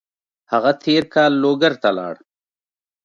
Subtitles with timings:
[0.51, 2.15] هغه تېر کال لوګر ته لاړ.